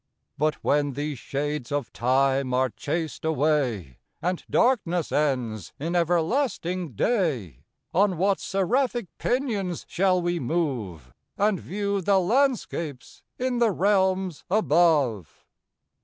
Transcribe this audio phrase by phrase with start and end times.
[0.35, 7.65] But when these shades of time are chas'd away, And darkness ends in everlasting day,
[7.93, 15.45] On what seraphic pinions shall we move, And view the landscapes in the realms above?